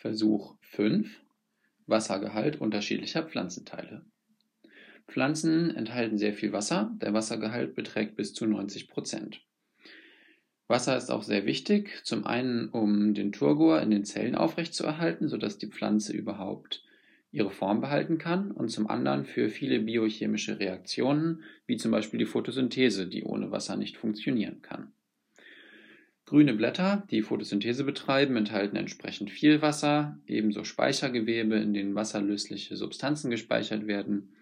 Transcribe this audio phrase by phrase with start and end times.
[0.00, 1.20] Versuch 5
[1.84, 4.06] Wassergehalt unterschiedlicher Pflanzenteile.
[5.06, 6.96] Pflanzen enthalten sehr viel Wasser.
[7.02, 9.42] Der Wassergehalt beträgt bis zu 90 Prozent.
[10.68, 15.58] Wasser ist auch sehr wichtig, zum einen um den Turgor in den Zellen aufrechtzuerhalten, sodass
[15.58, 16.82] die Pflanze überhaupt
[17.30, 22.24] ihre Form behalten kann und zum anderen für viele biochemische Reaktionen, wie zum Beispiel die
[22.24, 24.89] Photosynthese, die ohne Wasser nicht funktionieren kann.
[26.30, 33.32] Grüne Blätter, die Photosynthese betreiben, enthalten entsprechend viel Wasser, ebenso Speichergewebe, in denen wasserlösliche Substanzen
[33.32, 34.32] gespeichert werden,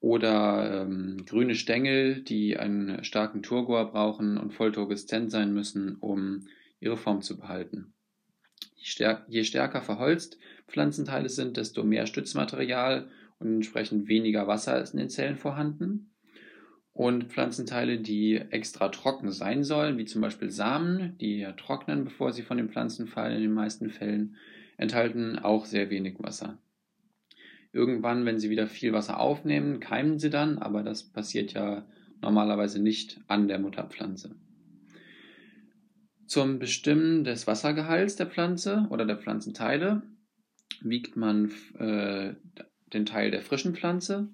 [0.00, 6.48] oder ähm, grüne Stängel, die einen starken Turgor brauchen und voll turgeszent sein müssen, um
[6.80, 7.94] ihre Form zu behalten.
[8.76, 10.36] Je stärker verholzt
[10.68, 16.13] Pflanzenteile sind, desto mehr Stützmaterial und entsprechend weniger Wasser ist in den Zellen vorhanden
[16.94, 22.32] und Pflanzenteile, die extra trocken sein sollen, wie zum Beispiel Samen, die ja trocknen, bevor
[22.32, 24.36] sie von den Pflanzen fallen in den meisten Fällen,
[24.76, 26.58] enthalten auch sehr wenig Wasser.
[27.72, 31.84] Irgendwann, wenn sie wieder viel Wasser aufnehmen, keimen sie dann, aber das passiert ja
[32.22, 34.36] normalerweise nicht an der Mutterpflanze.
[36.26, 40.02] Zum Bestimmen des Wassergehalts der Pflanze oder der Pflanzenteile
[40.80, 42.34] wiegt man äh,
[42.92, 44.28] den Teil der frischen Pflanze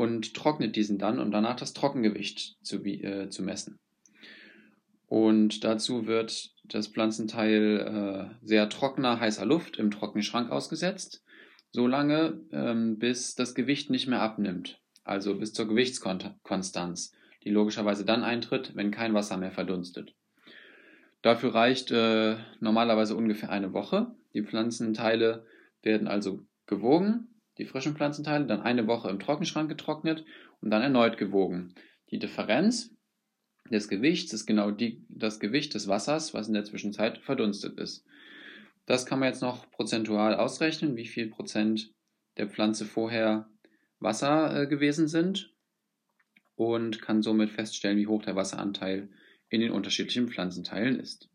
[0.00, 3.78] und trocknet diesen dann, um danach das Trockengewicht zu, äh, zu messen.
[5.04, 11.22] Und dazu wird das Pflanzenteil äh, sehr trockener, heißer Luft im trockenen Schrank ausgesetzt,
[11.70, 17.12] so lange, ähm, bis das Gewicht nicht mehr abnimmt, also bis zur Gewichtskonstanz,
[17.44, 20.14] die logischerweise dann eintritt, wenn kein Wasser mehr verdunstet.
[21.20, 24.14] Dafür reicht äh, normalerweise ungefähr eine Woche.
[24.32, 25.44] Die Pflanzenteile
[25.82, 27.29] werden also gewogen
[27.60, 30.24] die frischen Pflanzenteile, dann eine Woche im Trockenschrank getrocknet
[30.60, 31.74] und dann erneut gewogen.
[32.10, 32.96] Die Differenz
[33.70, 38.04] des Gewichts ist genau die, das Gewicht des Wassers, was in der Zwischenzeit verdunstet ist.
[38.86, 41.94] Das kann man jetzt noch prozentual ausrechnen, wie viel Prozent
[42.36, 43.48] der Pflanze vorher
[44.00, 45.54] Wasser äh, gewesen sind
[46.56, 49.08] und kann somit feststellen, wie hoch der Wasseranteil
[49.48, 51.29] in den unterschiedlichen Pflanzenteilen ist.